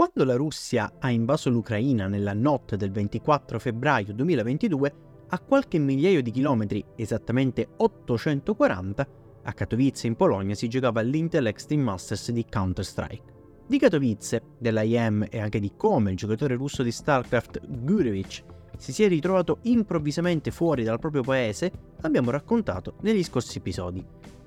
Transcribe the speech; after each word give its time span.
Quando 0.00 0.24
la 0.24 0.36
Russia 0.36 0.94
ha 0.98 1.10
invaso 1.10 1.50
l'Ucraina 1.50 2.08
nella 2.08 2.32
notte 2.32 2.78
del 2.78 2.90
24 2.90 3.58
febbraio 3.58 4.14
2022, 4.14 4.94
a 5.28 5.38
qualche 5.40 5.76
migliaio 5.76 6.22
di 6.22 6.30
chilometri, 6.30 6.82
esattamente 6.96 7.68
840, 7.76 9.08
a 9.42 9.52
Katowice 9.52 10.06
in 10.06 10.16
Polonia 10.16 10.54
si 10.54 10.68
giocava 10.68 11.02
l'Intel 11.02 11.48
Extreme 11.48 11.82
Masters 11.82 12.30
di 12.30 12.46
Counter-Strike. 12.48 13.32
Di 13.66 13.78
Katowice, 13.78 14.42
dell'IM 14.58 15.26
e 15.28 15.38
anche 15.38 15.60
di 15.60 15.72
come 15.76 16.12
il 16.12 16.16
giocatore 16.16 16.54
russo 16.54 16.82
di 16.82 16.92
StarCraft 16.92 17.60
Gurevich 17.68 18.42
si 18.78 18.94
sia 18.94 19.06
ritrovato 19.06 19.58
improvvisamente 19.64 20.50
fuori 20.50 20.82
dal 20.82 20.98
proprio 20.98 21.22
paese 21.22 21.70
abbiamo 22.00 22.30
raccontato 22.30 22.94
negli 23.02 23.22
scorsi 23.22 23.58
episodi. 23.58 24.02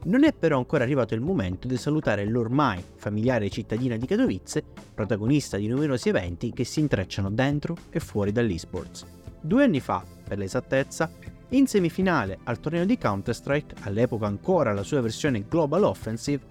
Non 0.05 0.25
è 0.25 0.33
però 0.33 0.57
ancora 0.57 0.83
arrivato 0.83 1.13
il 1.13 1.21
momento 1.21 1.67
di 1.67 1.77
salutare 1.77 2.25
l'ormai 2.25 2.83
familiare 2.95 3.49
cittadina 3.49 3.95
di 3.95 4.05
Katowice, 4.05 4.63
protagonista 4.93 5.55
di 5.55 5.67
numerosi 5.67 6.09
eventi 6.09 6.52
che 6.52 6.65
si 6.65 6.81
intrecciano 6.81 7.30
dentro 7.31 7.77
e 7.89 8.02
fuori 8.02 8.34
dall'esports. 8.34 9.05
Due 9.39 9.63
anni 9.63 9.80
fa, 9.80 10.03
per 10.27 10.38
l'esattezza, 10.38 11.09
in 11.49 11.67
semifinale 11.67 12.39
al 12.44 12.59
torneo 12.59 12.84
di 12.84 12.97
Counter-Strike, 12.97 13.75
all'epoca 13.84 14.25
ancora 14.25 14.73
la 14.73 14.84
sua 14.84 14.99
versione 14.99 15.45
Global 15.47 15.84
Offensive, 15.84 16.44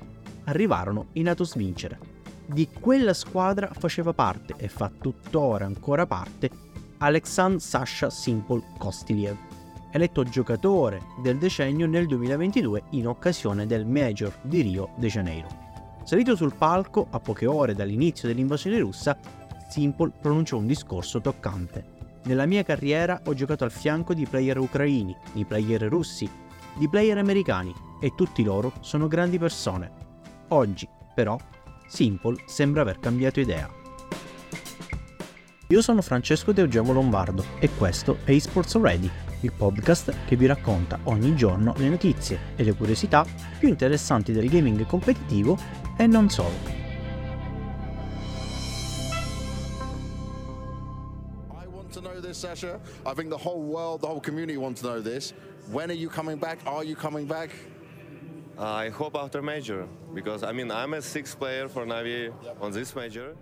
arrivarono 0.44 1.08
i 1.12 1.22
Natus 1.22 1.54
vincere. 1.56 1.98
Di 2.46 2.68
quella 2.68 3.12
squadra 3.12 3.68
faceva 3.72 4.14
parte 4.14 4.54
e 4.56 4.68
fa 4.68 4.90
tuttora 4.98 5.66
ancora 5.66 6.06
parte 6.06 6.50
Alexandr 6.98 7.60
Sasha 7.60 8.10
Simple 8.10 8.62
Kostiliev, 8.78 9.36
eletto 9.92 10.24
giocatore 10.24 11.02
del 11.22 11.38
decennio 11.38 11.86
nel 11.86 12.06
2022 12.06 12.84
in 12.90 13.06
occasione 13.06 13.66
del 13.66 13.86
Major 13.86 14.36
di 14.42 14.62
Rio 14.62 14.90
de 14.96 15.08
Janeiro. 15.08 15.48
Salito 16.02 16.34
sul 16.34 16.54
palco 16.54 17.06
a 17.10 17.20
poche 17.20 17.46
ore 17.46 17.74
dall'inizio 17.74 18.26
dell'invasione 18.26 18.78
russa, 18.78 19.16
Simple 19.68 20.12
pronunciò 20.20 20.58
un 20.58 20.66
discorso 20.66 21.20
toccante. 21.20 21.84
Nella 22.24 22.46
mia 22.46 22.62
carriera 22.62 23.20
ho 23.24 23.34
giocato 23.34 23.64
al 23.64 23.70
fianco 23.70 24.12
di 24.12 24.26
player 24.26 24.58
ucraini, 24.58 25.16
di 25.32 25.44
player 25.44 25.82
russi, 25.82 26.28
di 26.74 26.88
player 26.88 27.18
americani 27.18 27.72
e 28.00 28.14
tutti 28.14 28.42
loro 28.42 28.72
sono 28.80 29.08
grandi 29.08 29.38
persone. 29.38 29.90
Oggi, 30.48 30.88
però, 31.14 31.38
Simple 31.86 32.42
sembra 32.46 32.82
aver 32.82 32.98
cambiato 32.98 33.40
idea. 33.40 33.81
Io 35.72 35.80
sono 35.80 36.02
Francesco 36.02 36.52
De 36.52 36.60
Eugemo 36.60 36.92
Lombardo 36.92 37.46
e 37.58 37.70
questo 37.70 38.18
è 38.24 38.32
eSports 38.32 38.78
Ready, 38.78 39.10
il 39.40 39.52
podcast 39.54 40.14
che 40.26 40.36
vi 40.36 40.44
racconta 40.44 40.98
ogni 41.04 41.34
giorno 41.34 41.72
le 41.78 41.88
notizie 41.88 42.38
e 42.56 42.62
le 42.62 42.74
curiosità 42.74 43.24
più 43.58 43.68
interessanti 43.68 44.32
del 44.32 44.50
gaming 44.50 44.84
competitivo 44.84 45.56
e 45.96 46.06
non 46.06 46.28
solo. 46.28 46.80
Sasha. 52.32 52.80
I 53.04 53.12
think 53.14 53.28
the 53.28 53.36
whole 53.36 53.62
world, 53.62 54.00
the 54.00 54.06
whole 54.06 54.20
community 54.20 54.56
wants 54.56 54.80
to 54.80 54.88
know 54.88 55.02
this. 55.02 55.34
When 55.70 55.90
are 55.90 55.96
you 55.96 56.08
coming 56.08 56.38
back? 56.38 56.58
Are 56.66 56.82
you 56.82 56.96
coming 56.96 57.26
back? 57.26 57.50
I 58.58 58.88
hope 58.88 59.14
after 59.14 59.42
major, 59.42 59.86
because 60.14 60.42
I 60.42 60.52
mean 60.52 60.70
I'm 60.70 60.94
a 60.94 61.02
sixth 61.02 61.38
player 61.38 61.68
for 61.68 61.84
Navi 61.84 62.32
on 62.58 62.72
this 62.72 62.94
major. 62.96 63.36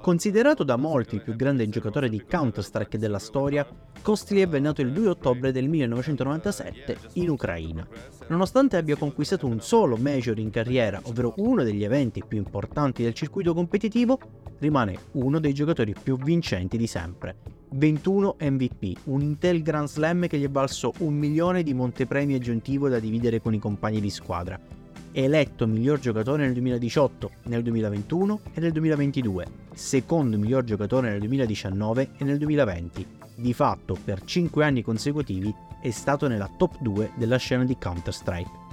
Considerato 0.00 0.62
da 0.62 0.76
molti 0.76 1.16
il 1.16 1.22
più 1.22 1.34
grande 1.34 1.68
giocatore 1.68 2.08
di 2.08 2.24
Counter-Strike 2.24 2.96
della 2.96 3.18
storia, 3.18 3.66
Kostliev 4.02 4.54
è 4.54 4.60
nato 4.60 4.80
il 4.80 4.92
2 4.92 5.08
ottobre 5.08 5.50
del 5.50 5.68
1997 5.68 6.96
in 7.14 7.28
Ucraina. 7.28 7.86
Nonostante 8.28 8.76
abbia 8.76 8.96
conquistato 8.96 9.46
un 9.46 9.60
solo 9.60 9.96
major 9.96 10.38
in 10.38 10.50
carriera, 10.50 11.00
ovvero 11.02 11.34
uno 11.38 11.64
degli 11.64 11.82
eventi 11.82 12.22
più 12.26 12.38
importanti 12.38 13.02
del 13.02 13.14
circuito 13.14 13.52
competitivo, 13.52 14.18
rimane 14.58 14.96
uno 15.12 15.40
dei 15.40 15.52
giocatori 15.52 15.94
più 16.00 16.16
vincenti 16.16 16.76
di 16.76 16.86
sempre. 16.86 17.54
21 17.70 18.36
MVP, 18.40 18.98
un 19.04 19.22
Intel 19.22 19.60
Grand 19.62 19.88
Slam 19.88 20.28
che 20.28 20.38
gli 20.38 20.44
è 20.44 20.50
valso 20.50 20.92
un 20.98 21.14
milione 21.14 21.64
di 21.64 21.74
montepremi 21.74 22.34
aggiuntivo 22.34 22.88
da 22.88 23.00
dividere 23.00 23.40
con 23.40 23.54
i 23.54 23.58
compagni 23.58 24.00
di 24.00 24.10
squadra, 24.10 24.58
eletto 25.24 25.66
miglior 25.66 25.98
giocatore 25.98 26.44
nel 26.44 26.52
2018, 26.52 27.30
nel 27.44 27.62
2021 27.62 28.40
e 28.52 28.60
nel 28.60 28.72
2022, 28.72 29.46
secondo 29.72 30.36
miglior 30.36 30.64
giocatore 30.64 31.08
nel 31.08 31.20
2019 31.20 32.10
e 32.18 32.24
nel 32.24 32.36
2020. 32.36 33.06
Di 33.34 33.54
fatto, 33.54 33.96
per 34.04 34.22
5 34.22 34.62
anni 34.62 34.82
consecutivi 34.82 35.54
è 35.80 35.90
stato 35.90 36.28
nella 36.28 36.50
top 36.58 36.80
2 36.80 37.12
della 37.16 37.38
scena 37.38 37.64
di 37.64 37.78
Counter-Strike. 37.78 38.64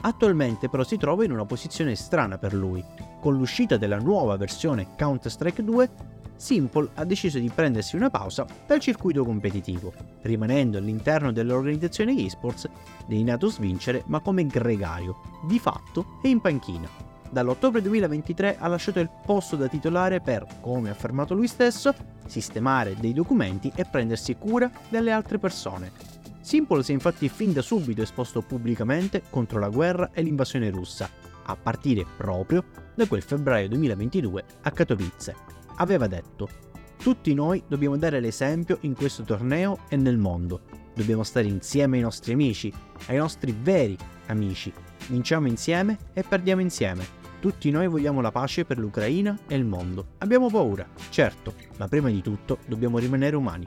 Attualmente 0.00 0.68
però 0.68 0.82
si 0.82 0.96
trova 0.96 1.24
in 1.24 1.30
una 1.30 1.44
posizione 1.44 1.94
strana 1.94 2.36
per 2.36 2.52
lui. 2.52 2.84
Con 3.20 3.36
l'uscita 3.36 3.76
della 3.76 3.98
nuova 3.98 4.36
versione 4.36 4.88
Counter-Strike 4.96 5.62
2 5.62 5.90
Simple 6.40 6.88
ha 6.94 7.04
deciso 7.04 7.38
di 7.38 7.50
prendersi 7.54 7.96
una 7.96 8.08
pausa 8.08 8.46
dal 8.66 8.80
circuito 8.80 9.26
competitivo, 9.26 9.92
rimanendo 10.22 10.78
all'interno 10.78 11.32
dell'organizzazione 11.32 12.16
esports 12.24 12.66
dei 13.06 13.22
Natus 13.22 13.58
Vincere 13.58 14.04
ma 14.06 14.20
come 14.20 14.46
gregario, 14.46 15.20
di 15.46 15.58
fatto 15.58 16.18
e 16.22 16.30
in 16.30 16.40
panchina. 16.40 16.88
Dall'ottobre 17.30 17.82
2023 17.82 18.56
ha 18.58 18.68
lasciato 18.68 19.00
il 19.00 19.10
posto 19.22 19.56
da 19.56 19.68
titolare 19.68 20.22
per, 20.22 20.46
come 20.62 20.88
ha 20.88 20.92
affermato 20.92 21.34
lui 21.34 21.46
stesso, 21.46 21.94
sistemare 22.26 22.96
dei 22.98 23.12
documenti 23.12 23.70
e 23.74 23.84
prendersi 23.84 24.34
cura 24.36 24.70
delle 24.88 25.12
altre 25.12 25.38
persone. 25.38 25.92
Simple 26.40 26.82
si 26.82 26.92
è 26.92 26.94
infatti 26.94 27.28
fin 27.28 27.52
da 27.52 27.60
subito 27.60 28.00
esposto 28.00 28.40
pubblicamente 28.40 29.24
contro 29.28 29.58
la 29.58 29.68
guerra 29.68 30.08
e 30.14 30.22
l'invasione 30.22 30.70
russa, 30.70 31.06
a 31.44 31.54
partire 31.54 32.06
proprio 32.16 32.64
da 32.94 33.06
quel 33.06 33.20
febbraio 33.20 33.68
2022 33.68 34.44
a 34.62 34.70
Katowice 34.70 35.59
aveva 35.76 36.06
detto 36.06 36.68
tutti 37.02 37.32
noi 37.32 37.62
dobbiamo 37.66 37.96
dare 37.96 38.20
l'esempio 38.20 38.76
in 38.82 38.94
questo 38.94 39.22
torneo 39.22 39.78
e 39.88 39.96
nel 39.96 40.18
mondo. 40.18 40.60
Dobbiamo 40.94 41.22
stare 41.22 41.46
insieme 41.46 41.96
ai 41.96 42.02
nostri 42.02 42.34
amici, 42.34 42.70
ai 43.06 43.16
nostri 43.16 43.56
veri 43.58 43.96
amici. 44.26 44.70
Vinciamo 45.08 45.46
insieme 45.46 45.96
e 46.12 46.22
perdiamo 46.22 46.60
insieme. 46.60 47.18
Tutti 47.40 47.70
noi 47.70 47.88
vogliamo 47.88 48.20
la 48.20 48.30
pace 48.30 48.66
per 48.66 48.78
l'Ucraina 48.78 49.34
e 49.48 49.56
il 49.56 49.64
mondo. 49.64 50.08
Abbiamo 50.18 50.50
paura, 50.50 50.86
certo, 51.08 51.54
ma 51.78 51.88
prima 51.88 52.10
di 52.10 52.20
tutto 52.20 52.58
dobbiamo 52.66 52.98
rimanere 52.98 53.34
umani. 53.34 53.66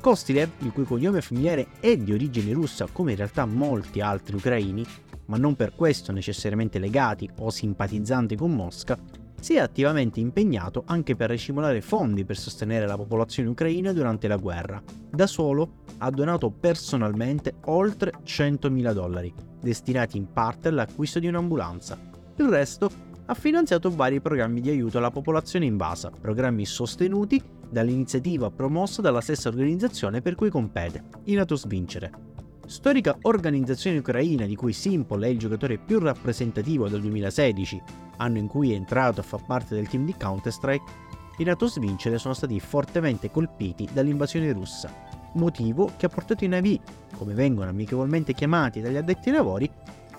Kostilev, 0.00 0.48
il 0.58 0.70
cui 0.70 0.84
cognome 0.84 1.20
familiare 1.20 1.66
è 1.80 1.96
di 1.96 2.12
origine 2.12 2.52
russa 2.52 2.86
come 2.86 3.10
in 3.10 3.16
realtà 3.16 3.46
molti 3.46 4.00
altri 4.00 4.36
ucraini, 4.36 4.86
ma 5.24 5.38
non 5.38 5.56
per 5.56 5.74
questo 5.74 6.12
necessariamente 6.12 6.78
legati 6.78 7.28
o 7.38 7.50
simpatizzanti 7.50 8.36
con 8.36 8.52
Mosca, 8.52 8.96
si 9.40 9.54
è 9.54 9.58
attivamente 9.58 10.20
impegnato 10.20 10.82
anche 10.86 11.16
per 11.16 11.30
ricimolare 11.30 11.80
fondi 11.80 12.24
per 12.24 12.36
sostenere 12.36 12.86
la 12.86 12.96
popolazione 12.96 13.48
ucraina 13.48 13.92
durante 13.92 14.28
la 14.28 14.36
guerra. 14.36 14.82
Da 15.10 15.26
solo 15.26 15.84
ha 15.98 16.10
donato 16.10 16.50
personalmente 16.50 17.54
oltre 17.66 18.12
100.000 18.24 18.92
dollari, 18.92 19.32
destinati 19.60 20.16
in 20.16 20.32
parte 20.32 20.68
all'acquisto 20.68 21.18
di 21.18 21.26
un'ambulanza. 21.26 21.98
Il 22.36 22.48
resto 22.48 22.90
ha 23.26 23.34
finanziato 23.34 23.90
vari 23.90 24.20
programmi 24.20 24.60
di 24.60 24.70
aiuto 24.70 24.98
alla 24.98 25.10
popolazione 25.10 25.66
invasa, 25.66 26.10
programmi 26.10 26.64
sostenuti 26.64 27.42
dall'iniziativa 27.70 28.50
promossa 28.50 29.02
dalla 29.02 29.20
stessa 29.20 29.48
organizzazione 29.48 30.22
per 30.22 30.34
cui 30.34 30.50
compete, 30.50 31.04
i 31.24 31.34
Natus 31.34 31.66
Vincere. 31.66 32.27
Storica 32.68 33.16
organizzazione 33.22 33.96
ucraina 33.96 34.44
di 34.44 34.54
cui 34.54 34.74
Simple 34.74 35.26
è 35.26 35.30
il 35.30 35.38
giocatore 35.38 35.78
più 35.78 35.98
rappresentativo 36.00 36.86
dal 36.86 37.00
2016, 37.00 37.82
anno 38.18 38.36
in 38.36 38.46
cui 38.46 38.72
è 38.72 38.74
entrato 38.74 39.20
a 39.20 39.22
far 39.22 39.42
parte 39.46 39.74
del 39.74 39.88
team 39.88 40.04
di 40.04 40.14
Counter-Strike, 40.14 40.92
i 41.38 41.44
Natos 41.44 41.78
vincere 41.78 42.18
sono 42.18 42.34
stati 42.34 42.60
fortemente 42.60 43.30
colpiti 43.30 43.88
dall'invasione 43.90 44.52
russa, 44.52 44.92
motivo 45.32 45.92
che 45.96 46.04
ha 46.04 46.10
portato 46.10 46.44
i 46.44 46.48
Navi, 46.48 46.78
come 47.16 47.32
vengono 47.32 47.70
amichevolmente 47.70 48.34
chiamati 48.34 48.82
dagli 48.82 48.96
addetti 48.96 49.30
ai 49.30 49.36
lavori, 49.36 49.70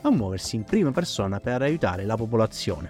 a 0.02 0.10
muoversi 0.10 0.56
in 0.56 0.64
prima 0.64 0.90
persona 0.90 1.40
per 1.40 1.62
aiutare 1.62 2.04
la 2.04 2.16
popolazione. 2.16 2.90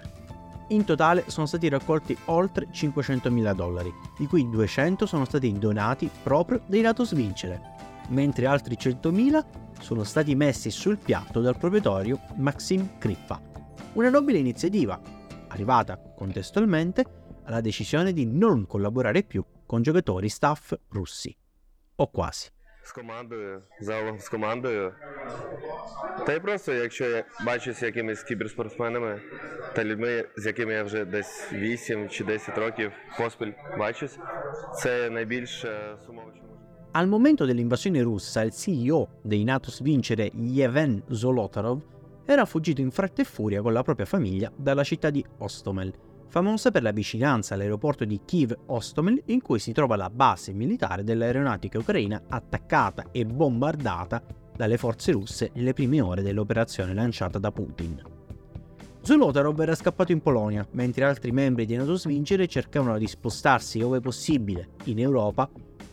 In 0.68 0.84
totale 0.86 1.24
sono 1.26 1.44
stati 1.44 1.68
raccolti 1.68 2.16
oltre 2.26 2.68
500.000 2.72 3.54
dollari, 3.54 3.92
di 4.16 4.26
cui 4.26 4.48
200 4.48 5.04
sono 5.04 5.26
stati 5.26 5.52
donati 5.52 6.08
proprio 6.22 6.62
dai 6.64 6.80
Natos 6.80 7.14
vincere, 7.14 7.79
mentre 8.09 8.45
altri 8.45 8.75
100.000 8.75 9.43
sono 9.79 10.03
stati 10.03 10.35
messi 10.35 10.71
sul 10.71 10.97
piatto 10.97 11.41
dal 11.41 11.57
proprietario 11.57 12.19
Maxim 12.35 12.97
Krippa. 12.97 13.41
Una 13.93 14.09
nobile 14.09 14.37
iniziativa, 14.37 14.99
arrivata 15.47 15.97
contestualmente 16.15 17.05
alla 17.43 17.61
decisione 17.61 18.13
di 18.13 18.25
non 18.25 18.65
collaborare 18.67 19.23
più 19.23 19.43
con 19.65 19.81
giocatori 19.81 20.29
staff 20.29 20.73
russi. 20.89 21.35
O 21.97 22.07
quasi. 22.09 22.49
З 22.83 22.91
командою, 22.91 23.61
залом 23.81 24.19
з 24.19 24.29
командою. 24.29 24.93
Та 26.25 26.33
й 26.33 26.39
просто, 26.39 26.73
якщо 26.73 27.05
я 27.05 27.23
бачу 27.45 27.73
з 27.73 27.81
якимись 27.81 28.23
кіберспортсменами 28.23 29.21
та 29.75 29.83
людьми, 29.83 30.25
з 30.37 30.45
якими 30.45 30.73
я 30.73 30.83
вже 30.83 31.05
десь 31.05 31.53
8 31.53 32.09
чи 32.09 32.23
10 32.23 32.57
років 32.57 32.91
поспіль 33.17 33.51
бачусь, 33.77 34.19
це 34.75 35.09
найбільш 35.09 35.65
сумовичне. 36.05 36.48
Al 36.92 37.06
momento 37.06 37.44
dell'invasione 37.44 38.02
russa, 38.02 38.42
il 38.42 38.50
CEO 38.50 39.20
dei 39.22 39.44
Natos 39.44 39.80
vincere 39.80 40.28
Yevhen 40.34 41.04
Zolotarov 41.08 41.80
era 42.24 42.44
fuggito 42.44 42.80
in 42.80 42.90
fretta 42.90 43.22
e 43.22 43.24
furia 43.24 43.62
con 43.62 43.72
la 43.72 43.84
propria 43.84 44.06
famiglia 44.06 44.50
dalla 44.56 44.82
città 44.82 45.08
di 45.08 45.24
Ostomel, 45.38 45.92
famosa 46.26 46.72
per 46.72 46.82
la 46.82 46.90
vicinanza 46.90 47.54
all'aeroporto 47.54 48.04
di 48.04 48.20
Kiev-Ostomel 48.24 49.22
in 49.26 49.40
cui 49.40 49.60
si 49.60 49.70
trova 49.70 49.94
la 49.94 50.10
base 50.10 50.52
militare 50.52 51.04
dell'aeronautica 51.04 51.78
ucraina 51.78 52.24
attaccata 52.26 53.06
e 53.12 53.24
bombardata 53.24 54.20
dalle 54.56 54.76
forze 54.76 55.12
russe 55.12 55.52
nelle 55.54 55.74
prime 55.74 56.00
ore 56.00 56.22
dell'operazione 56.22 56.92
lanciata 56.92 57.38
da 57.38 57.52
Putin. 57.52 58.02
Zolotarov 59.00 59.60
era 59.60 59.76
scappato 59.76 60.10
in 60.10 60.20
Polonia, 60.20 60.66
mentre 60.72 61.04
altri 61.04 61.30
membri 61.30 61.66
di 61.66 61.76
NATO 61.76 61.94
Svincere 61.94 62.48
cercavano 62.48 62.98
di 62.98 63.06
spostarsi 63.06 63.80
ove 63.80 64.00
possibile 64.00 64.70
in 64.86 64.98
Europa 64.98 65.48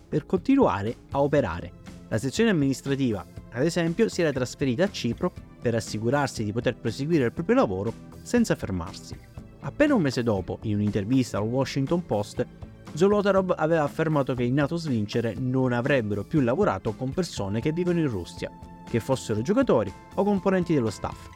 per 0.08 0.26
continuare 0.26 0.96
a 1.12 1.22
operare. 1.22 1.72
La 2.10 2.18
sezione 2.18 2.50
amministrativa, 2.50 3.26
ad 3.52 3.64
esempio, 3.64 4.08
si 4.10 4.22
era 4.22 4.32
trasferita 4.32 4.86
a 4.86 4.92
Cipro 4.92 5.34
per 5.62 5.76
assicurarsi 5.76 6.44
di 6.44 6.54
poter 6.54 6.76
proseguire 6.78 7.26
il 7.26 7.34
proprio 7.34 7.56
lavoro 7.56 7.94
senza 8.22 8.56
fermarsi. 8.56 9.18
Appena 9.62 9.96
un 9.96 10.02
mese 10.02 10.24
dopo, 10.24 10.60
in 10.62 10.76
un'intervista 10.76 11.38
al 11.38 11.44
Washington 11.44 12.06
Post, 12.06 12.46
Zolotarov 12.94 13.54
aveva 13.58 13.84
affermato 13.84 14.34
che 14.34 14.44
i 14.44 14.52
NATO 14.52 14.78
Svincere 14.78 15.36
non 15.38 15.74
avrebbero 15.74 16.24
più 16.24 16.40
lavorato 16.40 16.94
con 16.94 17.12
persone 17.12 17.60
che 17.60 17.74
vivono 17.74 18.00
in 18.00 18.10
Russia, 18.10 18.50
che 18.90 19.00
fossero 19.00 19.42
giocatori 19.42 19.92
o 20.16 20.24
componenti 20.24 20.74
dello 20.74 20.90
staff. 20.90 21.28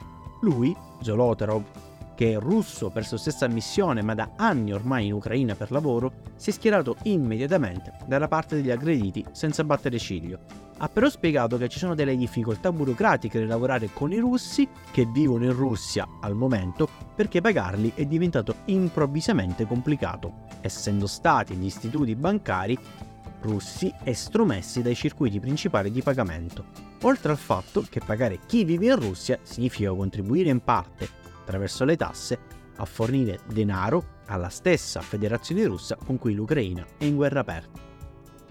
Lui, 0.42 0.76
Zolotarov, 1.02 1.64
che 2.22 2.34
è 2.34 2.38
russo 2.38 2.92
per 2.92 3.04
sua 3.04 3.18
stessa 3.18 3.48
missione 3.48 4.04
ma 4.04 4.14
da 4.14 4.34
anni 4.36 4.72
ormai 4.72 5.08
in 5.08 5.14
Ucraina 5.14 5.56
per 5.56 5.72
lavoro, 5.72 6.12
si 6.36 6.52
è 6.52 6.54
schierato 6.54 6.98
immediatamente 7.06 7.94
dalla 8.06 8.28
parte 8.28 8.56
degli 8.56 8.70
aggrediti 8.70 9.26
senza 9.32 9.64
battere 9.64 9.98
ciglio. 9.98 10.42
Ha 10.78 10.88
però 10.88 11.10
spiegato 11.10 11.58
che 11.58 11.68
ci 11.68 11.80
sono 11.80 11.96
delle 11.96 12.16
difficoltà 12.16 12.72
burocratiche 12.72 13.40
nel 13.40 13.48
lavorare 13.48 13.90
con 13.92 14.12
i 14.12 14.20
russi 14.20 14.68
che 14.92 15.08
vivono 15.08 15.46
in 15.46 15.54
Russia 15.54 16.08
al 16.22 16.36
momento 16.36 16.88
perché 17.16 17.42
pagarli 17.42 17.94
è 17.96 18.06
diventato 18.06 18.58
improvvisamente 18.66 19.66
complicato, 19.66 20.44
essendo 20.62 21.08
stati 21.08 21.56
gli 21.56 21.66
istituti 21.66 22.14
bancari 22.16 22.78
russi 23.42 23.92
estromessi 24.04 24.84
dai 24.84 24.94
circuiti 24.94 25.40
principali 25.40 25.90
di 25.90 26.04
pagamento, 26.04 26.66
oltre 27.02 27.32
al 27.32 27.40
fatto 27.40 27.84
che 27.90 28.00
pagare 28.06 28.42
chi 28.46 28.64
vive 28.64 28.86
in 28.86 29.00
Russia 29.00 29.40
significa 29.42 29.90
contribuire 29.90 30.52
in 30.52 30.60
parte, 30.60 31.21
attraverso 31.42 31.84
le 31.84 31.98
tasse, 31.98 32.40
a 32.78 32.86
fornire 32.86 33.40
denaro 33.52 34.20
alla 34.28 34.50
stessa 34.50 35.02
federazione 35.02 35.66
russa 35.66 35.98
con 36.04 36.18
cui 36.18 36.34
l'Ucraina 36.34 36.86
è 36.98 37.06
in 37.06 37.16
guerra 37.16 37.42
aperta. 37.42 37.90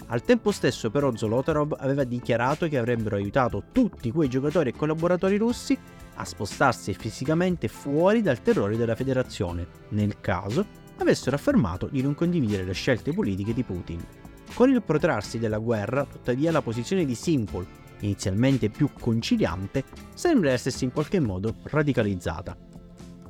Al 0.07 0.23
tempo 0.23 0.51
stesso 0.51 0.91
però 0.91 1.15
Zolotarov 1.15 1.77
aveva 1.79 2.05
dichiarato 2.05 2.69
che 2.69 2.79
avrebbero 2.79 3.17
aiutato 3.17 3.65
tutti 3.73 4.11
quei 4.11 4.29
giocatori 4.29 4.71
e 4.71 4.77
collaboratori 4.77 5.37
russi 5.37 5.79
a 6.15 6.25
spostarsi 6.25 6.93
fisicamente 6.95 7.69
fuori 7.69 8.21
dal 8.21 8.43
terrore 8.43 8.77
della 8.77 8.97
federazione, 8.97 9.67
nel 9.91 10.21
caso 10.21 10.67
avessero 10.99 11.37
affermato 11.37 11.87
di 11.87 12.03
non 12.03 12.15
condividere 12.15 12.65
le 12.65 12.73
scelte 12.73 13.13
politiche 13.13 13.55
di 13.55 13.63
Putin. 13.63 14.05
Con 14.53 14.71
il 14.71 14.83
protrarsi 14.83 15.39
della 15.39 15.59
guerra, 15.59 16.05
tuttavia, 16.05 16.51
la 16.51 16.61
posizione 16.61 17.05
di 17.05 17.15
Simple, 17.15 17.67
inizialmente 18.01 18.69
più 18.69 18.91
conciliante, 18.93 19.85
sembra 20.13 20.51
essersi 20.51 20.85
in 20.85 20.93
qualche 20.93 21.21
modo 21.21 21.55
radicalizzata. 21.63 22.57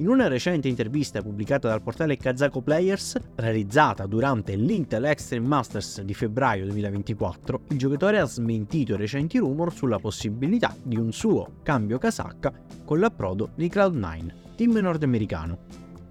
In 0.01 0.09
una 0.09 0.29
recente 0.29 0.67
intervista 0.67 1.21
pubblicata 1.21 1.69
dal 1.69 1.83
portale 1.83 2.17
Kazako 2.17 2.63
Players, 2.63 3.19
realizzata 3.35 4.07
durante 4.07 4.57
l'Intel 4.57 5.05
Extreme 5.05 5.47
Masters 5.47 6.01
di 6.01 6.15
febbraio 6.15 6.65
2024, 6.65 7.61
il 7.69 7.77
giocatore 7.77 8.19
ha 8.19 8.25
smentito 8.25 8.97
recenti 8.97 9.37
rumor 9.37 9.75
sulla 9.75 9.99
possibilità 9.99 10.75
di 10.83 10.97
un 10.97 11.13
suo 11.13 11.57
cambio 11.63 11.99
casacca 11.99 12.51
con 12.83 12.99
l'approdo 12.99 13.51
di 13.55 13.67
Cloud9, 13.67 14.55
team 14.57 14.79
nordamericano, 14.79 15.59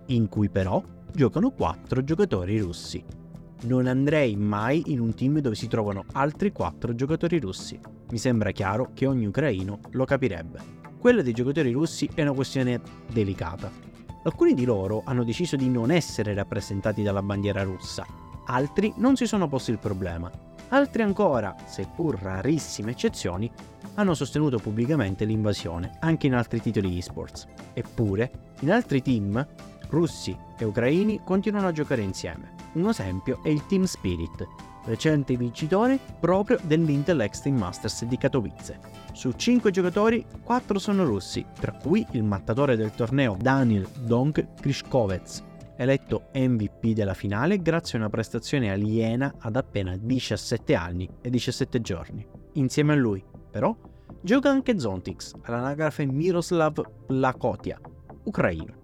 in 0.09 0.29
cui 0.29 0.49
però 0.49 0.83
giocano 1.11 1.49
4 1.49 2.03
giocatori 2.03 2.59
russi. 2.59 3.03
Non 3.63 3.87
andrei 3.87 4.35
mai 4.35 4.83
in 4.91 4.99
un 4.99 5.15
team 5.15 5.39
dove 5.39 5.55
si 5.55 5.67
trovano 5.67 6.05
altri 6.11 6.51
4 6.51 6.93
giocatori 6.93 7.39
russi. 7.39 7.79
Mi 8.11 8.19
sembra 8.19 8.51
chiaro 8.51 8.91
che 8.93 9.07
ogni 9.07 9.25
ucraino 9.25 9.79
lo 9.93 10.05
capirebbe. 10.05 10.78
Quella 10.99 11.21
dei 11.21 11.31
giocatori 11.31 11.71
russi 11.71 12.09
è 12.13 12.23
una 12.23 12.33
questione 12.33 12.81
delicata. 13.09 13.71
Alcuni 14.23 14.53
di 14.53 14.65
loro 14.65 15.01
hanno 15.05 15.23
deciso 15.23 15.55
di 15.55 15.69
non 15.69 15.91
essere 15.91 16.33
rappresentati 16.33 17.03
dalla 17.03 17.21
bandiera 17.21 17.63
russa, 17.63 18.05
altri 18.47 18.91
non 18.97 19.15
si 19.15 19.25
sono 19.25 19.47
posti 19.47 19.71
il 19.71 19.77
problema. 19.77 20.29
Altri 20.67 21.01
ancora, 21.03 21.55
seppur 21.65 22.19
rarissime 22.21 22.91
eccezioni, 22.91 23.49
hanno 23.95 24.13
sostenuto 24.13 24.57
pubblicamente 24.57 25.23
l'invasione, 25.23 25.97
anche 26.01 26.27
in 26.27 26.33
altri 26.33 26.59
titoli 26.59 26.97
esports. 26.97 27.47
Eppure, 27.73 28.53
in 28.59 28.71
altri 28.71 29.01
team, 29.01 29.47
russi 29.87 30.37
e 30.57 30.65
ucraini 30.65 31.21
continuano 31.23 31.67
a 31.67 31.71
giocare 31.71 32.01
insieme. 32.01 32.55
Un 32.73 32.89
esempio 32.89 33.39
è 33.41 33.47
il 33.47 33.65
Team 33.67 33.85
Spirit, 33.85 34.45
recente 34.85 35.35
vincitore 35.35 35.99
proprio 36.19 36.57
dell'Intel 36.63 37.21
Extreme 37.21 37.59
Masters 37.59 38.05
di 38.05 38.17
Katowice. 38.17 38.79
Su 39.13 39.31
5 39.31 39.71
giocatori, 39.71 40.25
4 40.43 40.79
sono 40.79 41.03
russi, 41.03 41.45
tra 41.59 41.73
cui 41.73 42.05
il 42.11 42.23
mattatore 42.23 42.75
del 42.75 42.91
torneo 42.91 43.37
Daniel 43.39 43.87
Donk 43.99 44.55
Krishkovets, 44.59 45.43
eletto 45.75 46.27
MVP 46.33 46.87
della 46.87 47.13
finale 47.13 47.61
grazie 47.61 47.97
a 47.97 48.01
una 48.01 48.09
prestazione 48.09 48.71
aliena 48.71 49.33
ad 49.39 49.55
appena 49.55 49.95
17 49.95 50.75
anni 50.75 51.09
e 51.21 51.29
17 51.29 51.81
giorni. 51.81 52.25
Insieme 52.53 52.93
a 52.93 52.97
lui, 52.97 53.23
però, 53.49 53.75
gioca 54.21 54.49
anche 54.49 54.79
Zontix, 54.79 55.33
all'anagrafe 55.43 56.05
Miroslav 56.05 56.81
Lakotia, 57.07 57.79
ucraino. 58.23 58.77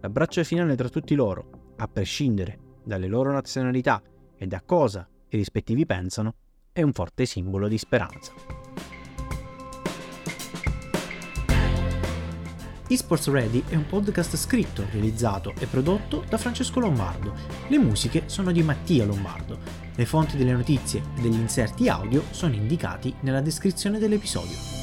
L'abbraccio 0.00 0.42
finale 0.44 0.76
tra 0.76 0.88
tutti 0.88 1.14
loro, 1.14 1.72
a 1.76 1.88
prescindere 1.88 2.58
dalle 2.84 3.08
loro 3.08 3.32
nazionalità 3.32 4.00
e 4.36 4.46
da 4.46 4.62
cosa 4.64 5.06
i 5.30 5.36
rispettivi 5.36 5.86
pensano, 5.86 6.34
è 6.72 6.82
un 6.82 6.92
forte 6.92 7.26
simbolo 7.26 7.68
di 7.68 7.78
speranza. 7.78 8.32
eSports 12.88 13.28
Ready 13.28 13.62
è 13.68 13.74
un 13.74 13.86
podcast 13.86 14.36
scritto, 14.36 14.86
realizzato 14.90 15.52
e 15.58 15.66
prodotto 15.66 16.24
da 16.26 16.38
Francesco 16.38 16.80
Lombardo. 16.80 17.34
Le 17.68 17.78
musiche 17.78 18.22
sono 18.26 18.50
di 18.50 18.62
Mattia 18.62 19.04
Lombardo. 19.04 19.58
Le 19.94 20.06
fonti 20.06 20.38
delle 20.38 20.52
notizie 20.52 21.02
e 21.16 21.20
degli 21.20 21.34
inserti 21.34 21.88
audio 21.88 22.22
sono 22.30 22.54
indicati 22.54 23.14
nella 23.20 23.42
descrizione 23.42 23.98
dell'episodio. 23.98 24.77